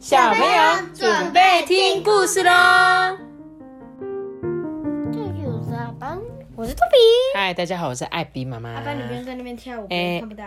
[0.00, 0.48] 小朋友
[0.94, 3.18] 准备听故事喽！
[5.12, 6.18] 这就是阿班，
[6.56, 6.96] 我是托比。
[7.34, 8.70] 嗨，大家好，我是艾比妈妈。
[8.70, 10.44] 阿班，你不用在那边跳舞，哎看不到。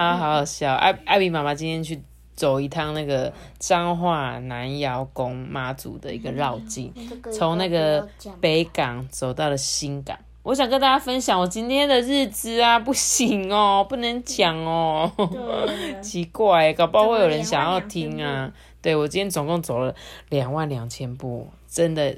[0.00, 0.72] 啊， 好好笑！
[0.74, 2.00] 艾艾比妈妈今天去
[2.36, 6.94] 走一趟那个彰化南窑宫妈祖的一个绕境，
[7.32, 8.08] 从那个
[8.40, 10.16] 北港走到了新港。
[10.46, 15.10] 我想跟大家分享我今天的日子啊，不行哦，不能讲哦。
[16.00, 18.52] 奇怪，搞不好会有人想要听啊。
[18.80, 19.92] 对我今天总共走了
[20.28, 22.16] 两万两千步，真的，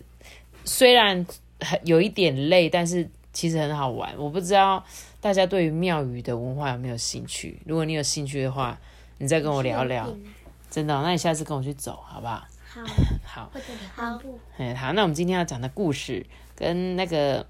[0.67, 1.27] 虽然
[1.61, 4.15] 很有一点累，但是其实很好玩。
[4.19, 4.85] 我不知道
[5.23, 7.59] 大家对于庙宇的文化有没有兴趣？
[7.65, 8.79] 如果你有兴趣的话，
[9.17, 10.07] 你再跟我聊聊。
[10.69, 12.45] 真的哦、那你下次跟我去走好不好？
[13.25, 13.51] 好，
[13.97, 14.21] 好，
[14.77, 17.47] 好，那我们今天要讲的故事跟那个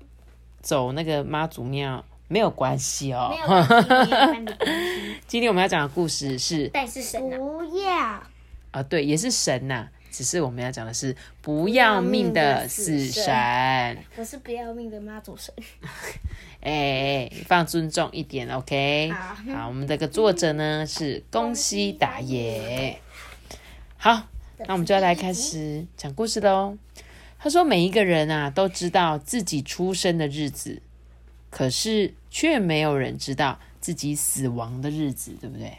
[0.60, 3.30] 走那个妈祖庙没有关系哦。
[3.30, 4.46] 没有。
[5.26, 8.22] 今天我们要讲的故事是但是神不要，
[8.70, 13.32] 啊，对，也是神呐、只是我们要讲的是不要命的死神。
[13.32, 15.54] 哎、我是不要命的妈祖神。
[16.60, 19.12] 哎放尊重一点，OK？
[19.12, 22.98] 好好，我们这个作者呢是宫西达也。
[23.96, 24.22] 好，
[24.66, 26.76] 那我们就要来开始讲故事喽。
[27.38, 30.82] 他说，每一个人啊都知道自己出生的日子，
[31.50, 35.78] 可是却没有人知道自己死亡的日子，对不对？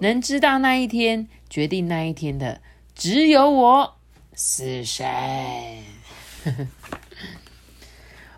[0.00, 2.60] 能知道那一天，决定那一天的，
[2.94, 3.96] 只有我，
[4.34, 5.06] 死神。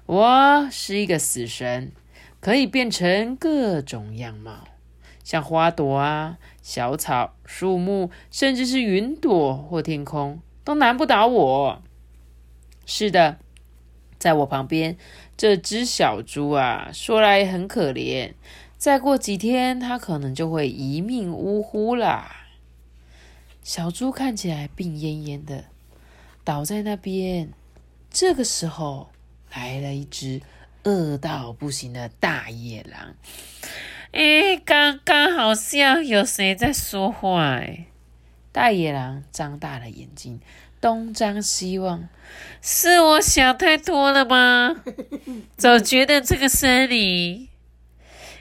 [0.06, 1.92] 我是一个死神，
[2.40, 4.68] 可以变成各种样貌，
[5.22, 11.82] 像花朵啊、小草、树木，甚至是云朵或天空，都难不倒我。
[12.92, 13.38] 是的，
[14.18, 14.96] 在我旁边
[15.36, 18.32] 这只小猪啊，说来很可怜，
[18.76, 22.48] 再过几天它可能就会一命呜呼啦。
[23.62, 25.66] 小猪看起来病恹恹的，
[26.42, 27.50] 倒在那边。
[28.10, 29.10] 这个时候，
[29.54, 30.42] 来了一只
[30.82, 33.14] 饿到不行的大野狼。
[34.10, 37.86] 哎，刚刚好像有谁在说话哎！
[38.50, 40.40] 大野狼张大了眼睛，
[40.80, 42.08] 东张西望。
[42.62, 44.76] 是我想太多了吗？
[45.56, 47.48] 总觉得这个森林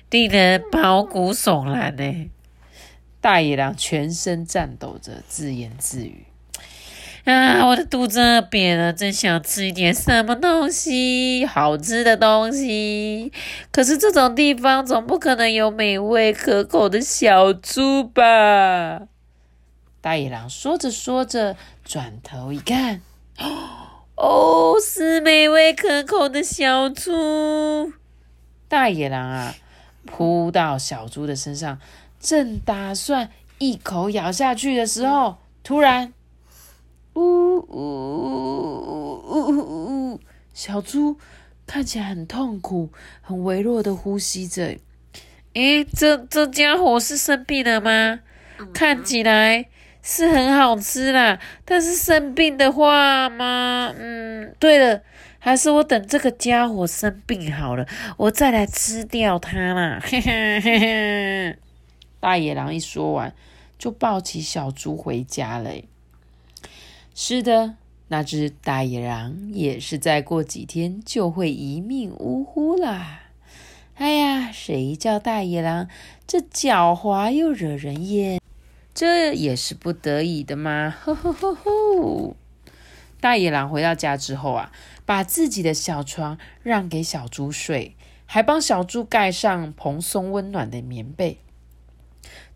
[0.09, 2.29] 令人毛骨悚然呢。
[3.21, 6.25] 大野狼全身颤抖着，自言自语。
[7.25, 13.31] 啊，我的肚子饿扁了，真想吃一点什么东西，好吃的东西。
[13.71, 19.01] 可是这种地方总不可能有美味可口的小猪吧？
[20.01, 23.01] 大野狼说着说着，转头一看，
[24.15, 27.91] 哦，是美味可口的小猪。
[28.67, 29.55] 大野狼啊，
[30.05, 31.79] 扑到小猪的身上，
[32.19, 36.13] 正打算一口咬下去的时候，突然。
[37.15, 37.63] 呜呜
[39.27, 40.19] 呜呜呜！
[40.53, 41.17] 小猪
[41.67, 42.89] 看起来很痛苦，
[43.21, 44.77] 很微弱的呼吸着。
[45.53, 48.19] 诶，这这家伙是生病了吗？
[48.73, 49.67] 看起来
[50.11, 53.93] 是很好吃啦，但是生病的话嘛？
[53.95, 55.03] 嗯，对了，
[55.37, 57.85] 还是我等这个家伙生病好了，
[58.17, 59.99] 我再来吃掉它啦。
[60.03, 61.57] 嘿嘿嘿嘿！
[62.19, 63.31] 大野狼一说完，
[63.77, 65.69] 就抱起小猪回家了。
[67.13, 67.75] 是的，
[68.07, 73.25] 那只大野狼也是再过几天就会一命呜呼啦。
[73.97, 75.87] 哎呀，谁叫大野狼
[76.25, 78.38] 这狡猾又惹人厌？
[78.99, 80.93] 这也是不得已的嘛！
[81.05, 82.35] 吼吼吼吼！
[83.21, 84.73] 大野狼回到家之后啊，
[85.05, 87.95] 把自己的小床让给小猪睡，
[88.25, 91.37] 还帮小猪盖上蓬松温暖的棉被。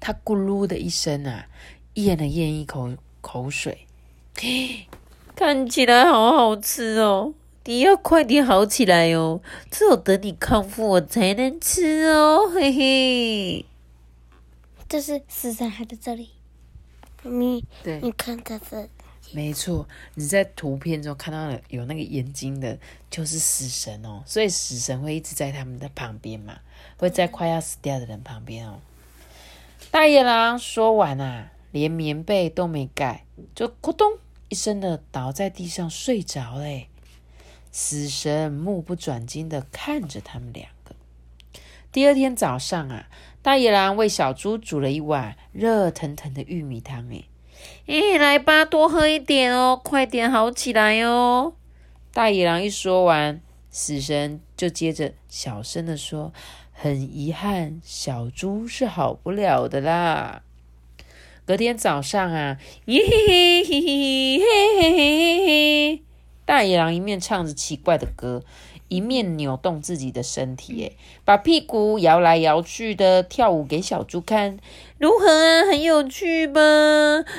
[0.02, 1.48] 他咕噜的一声啊，
[1.94, 3.88] 咽了咽一口口水。
[5.38, 7.34] 看起来好好吃哦！
[7.64, 9.40] 你要快点好起来哦，
[9.72, 13.66] 只有等你康复，我才能吃哦，嘿嘿。
[14.94, 16.30] 这是死神还在这里。
[17.24, 18.88] 你对你看在这，
[19.32, 22.78] 没错，你在图片中看到了有那个眼睛的，
[23.10, 24.22] 就是死神哦。
[24.24, 26.60] 所以死神会一直在他们的旁边嘛，
[26.98, 28.82] 会在快要死掉的人旁边哦。
[29.90, 33.26] 大野狼说完啊，连棉被都没盖，
[33.56, 34.20] 就咕咚
[34.50, 36.90] 一声的倒在地上睡着嘞。
[37.72, 40.83] 死神目不转睛的看着他们两个。
[41.94, 43.06] 第二天早上啊，
[43.44, 47.26] 大野狼为小猪煮了一碗热腾腾的玉米汤，诶，
[47.86, 51.54] 诶，来吧，多喝一点哦，快点好起来哦。
[52.12, 56.34] 大野狼一说完，死神就接着小声的说
[56.74, 60.42] ：“很遗憾，小猪是好不了的啦。”
[61.46, 62.58] 隔天早上啊，
[62.88, 65.43] 嘿嘿嘿嘿嘿嘿嘿嘿，
[66.46, 68.44] 大野狼一面唱着奇怪的歌，
[68.90, 70.92] 一面扭动自己的身体，哎，
[71.24, 74.60] 把屁股摇来摇去的跳舞给小猪看，
[74.98, 75.66] 如何啊？
[75.72, 76.62] 很有趣吧？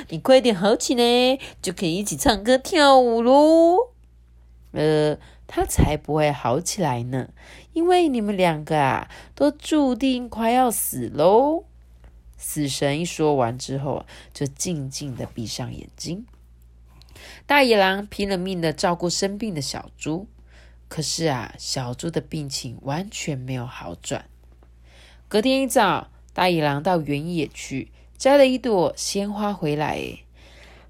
[0.09, 3.77] 你快点好起来，就可以一起唱歌跳舞喽。
[4.71, 5.17] 呃，
[5.47, 7.29] 他才不会好起来呢，
[7.73, 11.63] 因为你们两个啊，都注定快要死喽。
[12.37, 16.25] 死神一说完之后，就静静的闭上眼睛。
[17.45, 20.27] 大野狼拼了命的照顾生病的小猪，
[20.87, 24.25] 可是啊，小猪的病情完全没有好转。
[25.27, 30.19] 隔天一早，大野狼到原野去摘了一朵鲜花回来，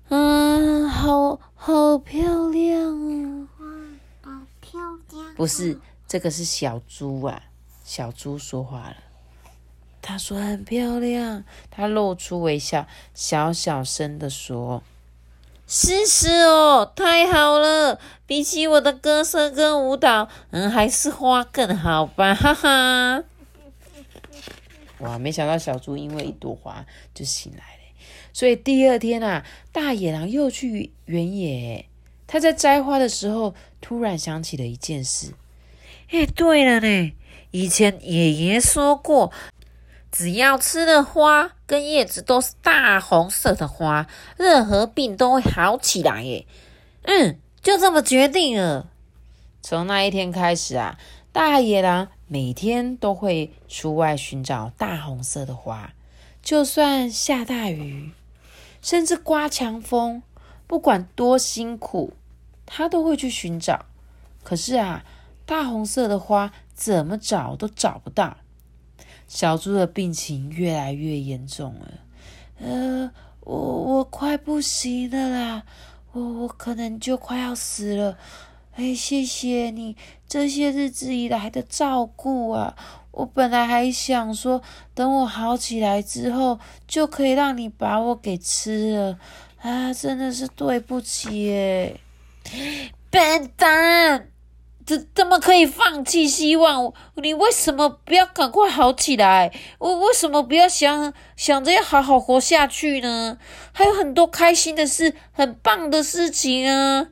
[0.09, 3.49] 嗯，好好漂亮啊！
[4.21, 4.31] 好
[4.61, 4.79] 漂
[5.11, 5.35] 亮！
[5.35, 7.43] 不是，这个是小猪啊。
[7.83, 8.97] 小猪说话了。
[10.01, 14.83] 他说很漂亮，他露出微笑，小小声的说
[15.67, 23.23] ：“是是哦，太好了，比起我的歌声跟舞蹈，嗯，还是花更好吧，哈哈。”
[24.99, 27.81] 哇，没想到小猪因为一朵花就醒来了，
[28.31, 31.85] 所以第二天啊，大野狼又去原野。
[32.27, 35.33] 他在摘花的时候，突然想起了一件事。
[36.11, 37.13] 哎，对了呢，
[37.51, 39.31] 以前爷爷说过。
[40.17, 44.07] 只要吃的花跟叶子都是大红色的花，
[44.37, 46.45] 任何病都会好起来耶。
[47.01, 48.87] 嗯，就这么决定了。
[49.61, 50.97] 从那一天开始啊，
[51.33, 55.91] 大野狼每天都会出外寻找大红色的花，
[56.41, 58.11] 就算下大雨，
[58.81, 60.23] 甚至刮强风，
[60.65, 62.13] 不管多辛苦，
[62.65, 63.85] 他都会去寻找。
[64.45, 65.03] 可是啊，
[65.45, 68.37] 大红色的花怎么找都找不到。
[69.27, 71.91] 小猪的病情越来越严重了，
[72.59, 73.11] 呃，
[73.41, 75.63] 我我快不行了啦，
[76.11, 78.17] 我我可能就快要死了。
[78.75, 79.95] 哎，谢谢你
[80.27, 82.75] 这些日子以来的照顾啊！
[83.11, 84.61] 我本来还想说，
[84.93, 89.17] 等我好起来之后，就可以让你把我给吃了
[89.61, 89.93] 啊！
[89.93, 91.99] 真的是对不起耶，
[93.09, 94.29] 笨蛋！
[94.85, 96.93] 怎怎么可以放弃希望？
[97.15, 99.51] 你为什么不要赶快好起来？
[99.79, 103.37] 我为什么不要想想着要好好活下去呢？
[103.71, 107.07] 还有很多开心的事，很棒的事情啊！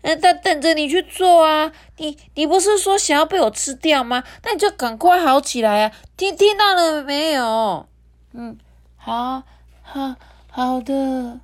[0.00, 1.72] 呃，他等着你去做啊！
[1.98, 4.24] 你你不是说想要被我吃掉吗？
[4.44, 5.92] 那你就赶快好起来啊！
[6.16, 7.86] 听听到了没有？
[8.32, 8.56] 嗯，
[8.96, 9.42] 好，
[9.82, 10.14] 好，
[10.50, 11.40] 好的。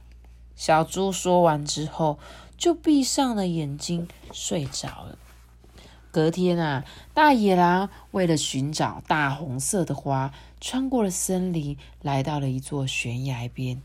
[0.57, 2.19] 小猪说完之后，
[2.57, 5.19] 就闭上了眼睛，睡着了。
[6.15, 13.83] 隔天啊，大野狼为了寻找大红色的花，穿过了森林，来到了一座悬崖边。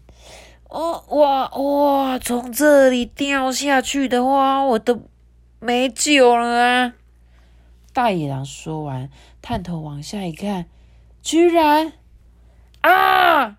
[0.68, 2.20] 哦，哇哇！
[2.20, 5.02] 从这里掉下去的话，我都
[5.60, 6.94] 没救了啊！
[7.94, 9.10] 大野狼说完，
[9.42, 10.68] 探头往下一看，
[11.24, 11.94] 居然
[12.81, 13.58] 啊，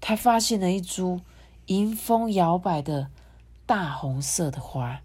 [0.00, 1.20] 他发现了一株
[1.66, 3.10] 迎风摇摆的
[3.66, 5.02] 大红色的花。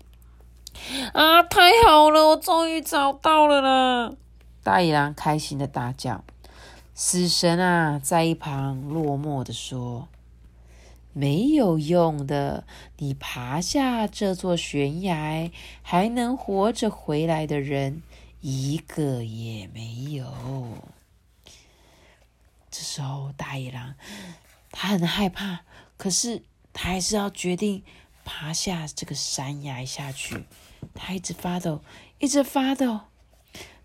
[1.14, 1.44] 啊！
[1.44, 4.16] 太好了，我终于找到了啦！
[4.64, 6.24] 大野狼开心的大叫。
[6.94, 10.08] 死神啊，在一旁落寞的说
[11.12, 12.66] ：“没有用的，
[12.98, 15.52] 你爬下这座悬崖，
[15.82, 18.02] 还能活着回来的人
[18.42, 20.32] 一个也没有。”
[22.72, 23.96] 这时候，大野狼
[24.72, 25.62] 他很害怕，
[25.98, 27.84] 可是他还是要决定
[28.24, 30.46] 爬下这个山崖下去。
[30.94, 31.82] 他一直发抖，
[32.20, 33.02] 一直发抖。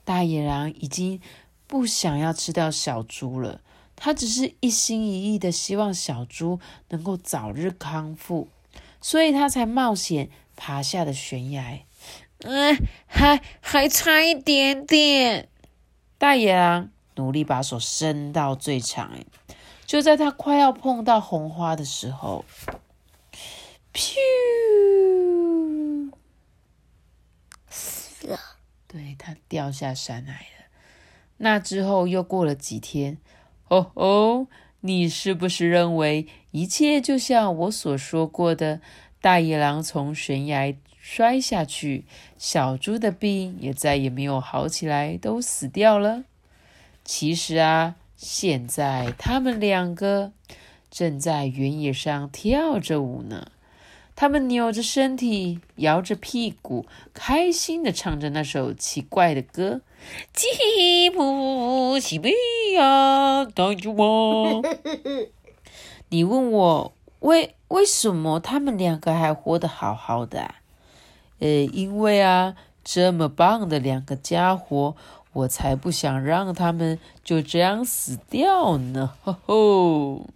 [0.05, 1.21] 大野狼已经
[1.67, 3.61] 不想要吃掉小猪了，
[3.95, 8.49] 他只是一心一意的希望小猪能够早日康复，
[9.01, 11.81] 所以他才冒险爬下了悬崖。
[12.41, 12.77] 嗯，
[13.07, 15.49] 还还差一点点。
[16.19, 19.25] 大野狼努力把手伸到最长，哎，
[19.87, 22.45] 就在他快要碰到红花的时候，
[23.93, 24.17] 噗！
[28.91, 30.67] 对他掉下山来了。
[31.37, 33.19] 那之后又过了几天，
[33.69, 34.49] 哦哦，
[34.81, 38.81] 你是不是认为一切就像我所说过的？
[39.23, 42.07] 大野狼从悬崖摔下去，
[42.39, 46.25] 小猪的病也再也没有好起来，都死掉了。
[47.05, 50.33] 其实啊，现在他们两个
[50.91, 53.53] 正在原野上跳着舞呢。
[54.21, 56.85] 他们扭着身体，摇着屁股，
[57.15, 59.81] 开心的唱着那首奇怪的歌。
[60.35, 62.35] 吉普西比
[62.75, 64.63] 亚带着我。
[66.11, 70.57] 你问我为为什么他们两个还活得好好的啊？
[71.39, 74.97] 呃，因为啊，这么棒的两个家伙，
[75.33, 79.15] 我才不想让他们就这样死掉呢。
[79.23, 80.27] 吼吼。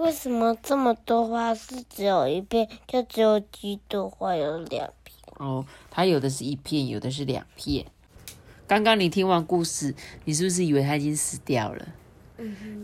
[0.00, 5.14] 嗯，为什么这么多花是只有一片，就只有几朵花有两片？
[5.36, 7.84] 哦，它有的是一片，有的是两片。
[8.66, 11.86] 刚刚你听完故事，你是不是以为它已经死掉了？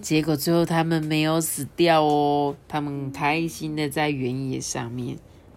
[0.03, 5.17] 结果最后他们没有死掉哦，他们开心的在原野上面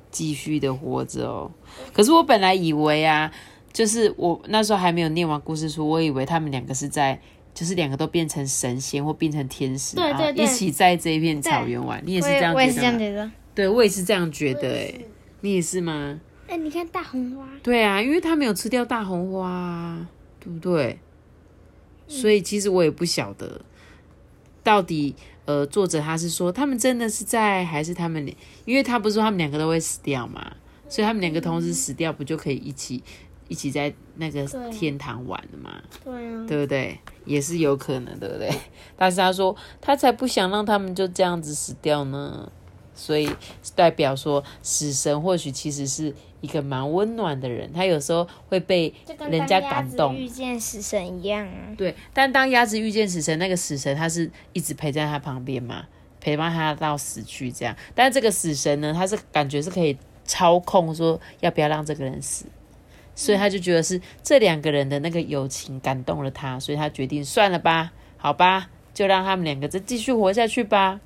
[0.09, 1.51] 继续的活着哦。
[1.93, 3.29] 可是我本来以为啊，
[3.73, 7.19] 就是我那时候还没有念完故事书，我以为他们两个是在，
[7.53, 12.01] 就是两个都变成神仙或变成天使，然后对对对一起在这一片草原玩。
[12.05, 12.99] 你也是这样我也是这觉得吗？
[12.99, 13.31] 样觉得。
[13.55, 14.69] 对，我也是这样觉得。
[14.69, 14.93] 哎，
[15.41, 16.19] 你也是吗？
[16.47, 20.07] 哎、你看大红花，对啊，因为他没有吃掉大红花啊，
[20.39, 20.97] 对不对？
[22.07, 23.61] 所以其实我也不晓得，
[24.63, 25.13] 到底
[25.45, 28.35] 呃，作者他是说他们真的是在，还是他们两？
[28.65, 30.55] 因为他不是说他们两个都会死掉嘛，
[30.87, 33.03] 所以他们两个同时死掉，不就可以一起
[33.49, 35.81] 一起在那个天堂玩的嘛？
[36.05, 36.97] 对啊，对不对？
[37.25, 38.49] 也是有可能，对不对？
[38.95, 42.49] 但是他说他才不想让他们就这样子死掉呢，
[42.95, 43.29] 所以
[43.75, 48.93] 代表说死神或许其实是一个蛮温暖的人，他有时候会被
[49.29, 50.15] 人家感动。
[50.15, 51.75] 遇见死神一样啊。
[51.77, 55.85] 对，但当鸭子遇见死神，那个死神他是一直陪在他旁边嘛，
[56.21, 57.75] 陪伴他到死去这样。
[57.93, 62.45] 但是这个死神呢，他是感觉是可以操控说要不要让这个人死，
[63.15, 70.99] 所以他就觉得是这两个人的那个友情感动了他，所以他决定算了吧，好吧，就让他们两个再继续活下去吧，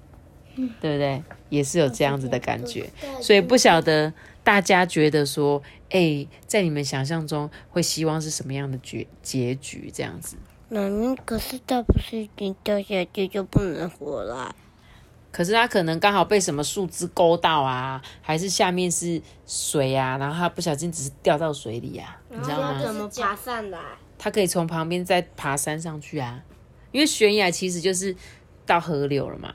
[0.55, 1.23] 对不对？
[1.49, 2.89] 也是有这样子的感觉，
[3.21, 4.11] 所以不晓得
[4.43, 10.35] 大家觉得说，哎、在你们想象中会希望是什么样的结结局这样子？
[10.69, 14.55] 妈咪，可是他不是已经掉下去就不能活了？
[15.33, 22.79] 可是他可能刚好被什么树枝勾到啊，还是下面是水啊，然后他不小心只是掉到水里啊，你知道吗？
[22.81, 23.79] 怎么爬上来？
[24.19, 26.39] 他可以从旁边再爬山上去啊，
[26.91, 28.15] 因为悬崖其实就是
[28.65, 29.53] 到河流了嘛，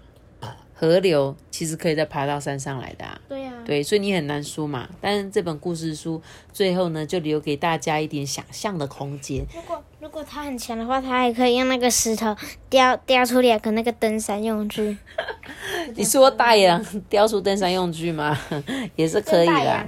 [0.74, 3.20] 河流其实可以再爬到山上来的啊。
[3.28, 4.88] 对呀、对，所以你很难说嘛。
[5.00, 6.20] 但是这本故事书
[6.52, 9.46] 最后呢，就留给大家一点想象的空间。
[9.54, 12.34] 如果如果他很强的话，他还可以用那个石头
[12.70, 14.96] 雕雕出两个那个登山用具，
[15.94, 18.34] 你说大野狼雕出登山用具吗？
[18.96, 19.86] 也是可以啦。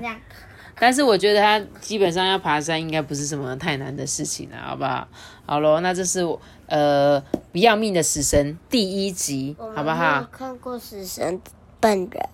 [0.79, 5.09] 但是我觉得他基本上要爬山，应该不是什么太难的事情了，好不好？
[5.47, 7.19] 好咯，那这是我呃
[7.51, 10.23] 不要命的死神第一集，好不好？
[10.31, 11.41] 看过死神
[11.81, 12.29] 本人，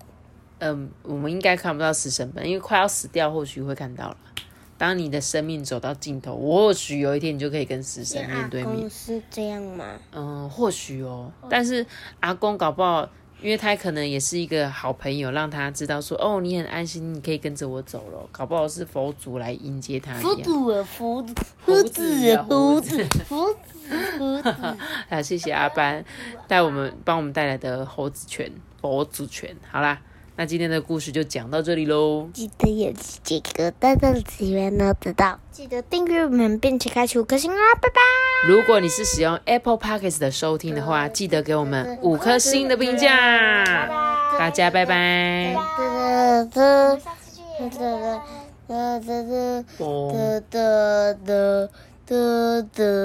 [0.59, 4.17] 嗯，我们应该看不到死神本，因为快要死掉，或许会看到了。
[4.77, 8.89] 当你的生命走到尽头，或许有一天你就可以跟死神面对面公。
[8.89, 9.85] 是这样吗？
[10.11, 11.85] 嗯，或许哦，但是
[12.19, 13.09] 阿公搞不好，
[13.41, 18.29] 因为他可能也是一个好朋友，让他知道说，哦，你很安心，你可以跟着我走了。
[18.31, 20.35] 搞不好是佛祖来迎接他一样。
[20.37, 21.33] 子，福子，
[21.65, 24.49] 胡子啊胡子福子，福子。
[25.09, 26.03] 啊，谢谢阿班
[26.47, 29.55] 带我们帮我们带来的猴子拳、佛祖拳。
[29.69, 30.01] 好啦，
[30.39, 32.29] 那今天的故事就讲到这里喽。
[32.31, 35.39] 记得也是这个蛋蛋起源呢，知道。
[35.51, 37.57] 记得订阅我们，并且开启五颗星啊！
[37.81, 37.99] 拜拜。
[38.47, 43.07] 如果你是使用 Apple Podcasts 的收听的话，记得给我们五颗星的评价。
[44.37, 45.55] 大家拜拜。
[45.55, 46.99] 哒哒哒
[47.71, 48.21] 哒
[48.67, 51.67] 哒哒哒哦哒哒哒
[52.05, 52.83] 哒哒。